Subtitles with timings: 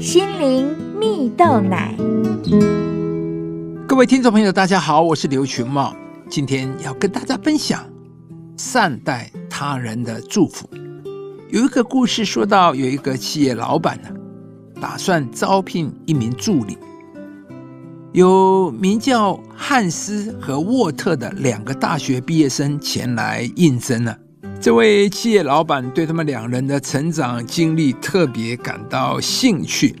[0.00, 1.94] 心灵蜜豆奶。
[3.86, 5.94] 各位听众朋友，大家好，我是刘群茂，
[6.30, 7.84] 今天要跟大家分享
[8.56, 10.66] 善待他人的祝福。
[11.50, 14.08] 有一个故事说到，有一个企业老板呢，
[14.80, 16.78] 打算招聘一名助理，
[18.12, 24.16] 有名叫汉斯和沃特的两个大学毕业生前来应征了。
[24.60, 29.96] 这位企业老板对他们两人的成长经历特别感到兴趣。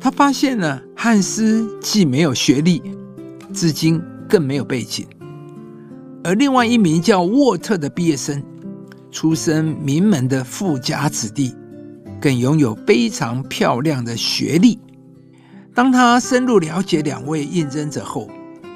[0.00, 2.82] 他发现呢，汉斯既没有学历，
[3.54, 5.06] 至今更没有背景，
[6.24, 8.42] 而另外一名叫沃特的毕业生，
[9.12, 11.54] 出身名门的富家子弟，
[12.20, 14.80] 更拥有非常漂亮的学历。
[15.72, 18.28] 当他深入了解两位应征者后，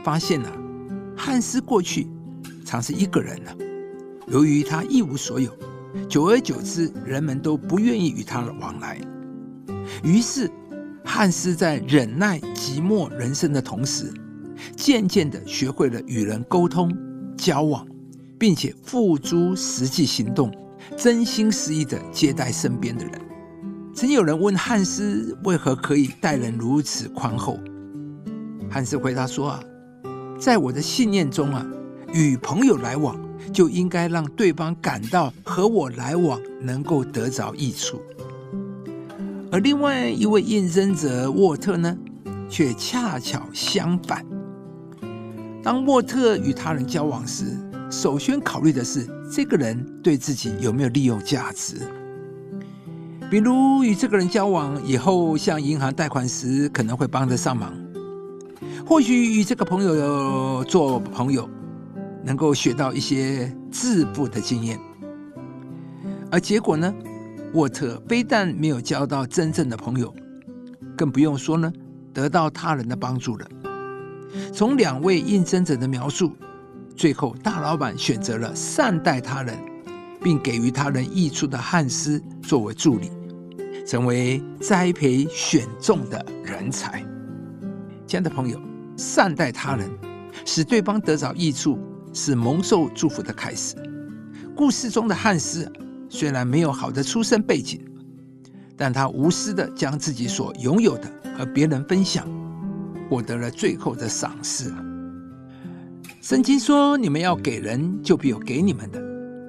[0.05, 0.49] 发现呢，
[1.17, 2.07] 汉斯过去
[2.65, 3.51] 常是一个人呢。
[4.31, 5.51] 由于他一无所有，
[6.09, 8.97] 久而久之，人们都不愿意与他往来。
[10.05, 10.49] 于是，
[11.05, 14.15] 汉斯在忍耐寂寞人生的同时，
[14.77, 16.97] 渐渐的学会了与人沟通、
[17.37, 17.85] 交往，
[18.39, 20.49] 并且付诸实际行动，
[20.97, 23.21] 真心实意的接待身边的人。
[23.93, 27.59] 曾有人问汉斯为何可以待人如此宽厚，
[28.71, 29.61] 汉斯回答说：“啊，
[30.39, 31.67] 在我的信念中啊，
[32.15, 33.19] 与朋友来往。”
[33.53, 38.01] 就应该让对方感到和我来往能够得着益处，
[39.51, 41.97] 而另外一位应征者沃特呢，
[42.49, 44.25] 却恰巧相反。
[45.63, 47.45] 当沃特与他人交往时，
[47.91, 51.77] 首先考虑的是这个人对自己有没有利用价值。
[53.31, 57.71] 比如与这个人交往以后，向银行贷款时可能会帮得上忙；
[58.87, 61.49] 或许与这个朋友做朋友。
[62.25, 64.79] 能够学到一些致富的经验，
[66.31, 66.93] 而结果呢？
[67.53, 70.15] 沃特非但没有交到真正的朋友，
[70.97, 71.73] 更不用说呢
[72.15, 73.49] 得到他人的帮助了。
[74.53, 76.33] 从两位应征者的描述，
[76.95, 79.59] 最后大老板选择了善待他人，
[80.23, 83.11] 并给予他人益处的汉斯作为助理，
[83.85, 87.05] 成为栽培选中的人才。
[88.07, 88.61] 亲爱的朋友，
[88.97, 89.91] 善待他人，
[90.45, 91.77] 使对方得着益处。
[92.13, 93.77] 是蒙受祝福的开始。
[94.57, 95.71] 故事中的汉斯
[96.09, 97.81] 虽然没有好的出身背景，
[98.77, 102.29] 但他无私的将自己所拥有的和别人分享，
[103.09, 104.73] 获得了最后的赏识。
[106.21, 109.01] 圣经说：“你们要给人，就必有给你们的，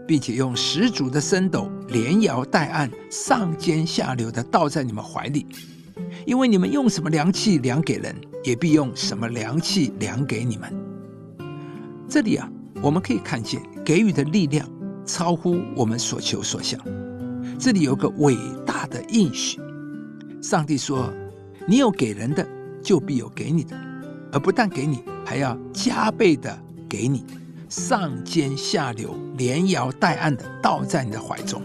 [0.08, 5.46] 并且用十足的升斗，连摇带按，上尖下流的倒在你们怀里。
[6.26, 10.74] 因为你们用什么量器量给人，也必用什么量器量给你们。”
[12.12, 12.52] 这里啊，
[12.82, 14.68] 我们可以看见给予的力量
[15.06, 16.78] 超乎我们所求所想。
[17.58, 18.36] 这里有个伟
[18.66, 19.62] 大的应许，
[20.42, 21.10] 上帝说
[21.66, 22.46] ：“你有给人的，
[22.84, 23.80] 就必有给你的，
[24.34, 27.24] 而不但给你，还要加倍的给你，
[27.70, 31.62] 上尖下流，连摇带按的倒在你的怀中。”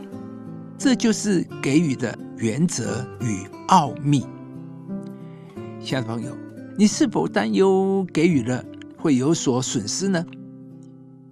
[0.78, 4.25] 这就是给予的原则与奥秘。
[5.81, 6.31] 亲爱的朋友，
[6.78, 8.65] 你是否担忧给予了
[8.97, 10.25] 会有所损失呢？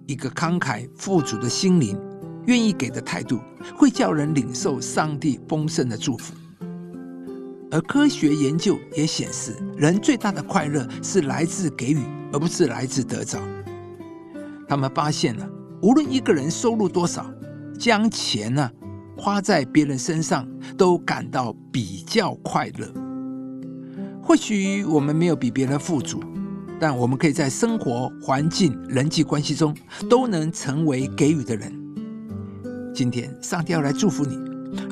[0.07, 1.97] 一个慷慨富足的心灵，
[2.45, 3.39] 愿意给的态度，
[3.75, 6.33] 会叫人领受上帝丰盛的祝福。
[7.71, 11.99] 而科学研究也显示，人最大的快乐是来自给予，
[12.31, 13.39] 而不是来自得着。
[14.67, 15.49] 他们发现了，
[15.81, 17.25] 无论一个人收入多少，
[17.77, 18.69] 将钱呢
[19.17, 20.47] 花在别人身上，
[20.77, 22.87] 都感到比较快乐。
[24.21, 26.21] 或许我们没有比别人富足。
[26.79, 29.75] 但我们可以在生活环境、人际关系中
[30.09, 31.71] 都能成为给予的人。
[32.93, 34.37] 今天，上帝要来祝福你。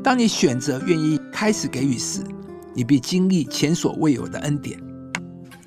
[0.03, 2.21] 当你选择愿意开始给予时，
[2.73, 4.79] 你必经历前所未有的恩典。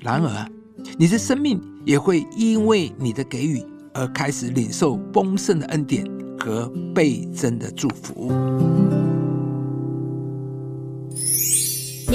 [0.01, 0.49] 然而，
[0.97, 3.63] 你的生命也会因为你的给予
[3.93, 6.05] 而开始领受丰盛的恩典
[6.39, 8.31] 和倍增的祝福。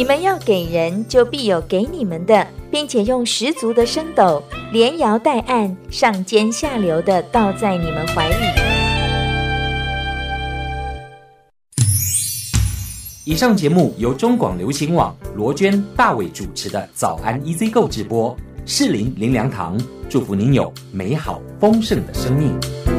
[0.02, 8.34] 你们要给人，就必有给你们的，并且用十足的升斗，连摇带按，上尖下流的倒在你们怀里。
[13.24, 22.91] 以上节目由中广流行网罗娟、大伟主持的《早安 EZ 购》直播，适林林良堂祝福您有美好丰盛的生命。